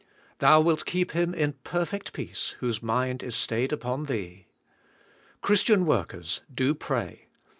[0.39, 4.47] "Thou wilt keep him in perfect peace whose mind is stayed upon Thee."
[5.43, 7.27] Christian workers, do pray.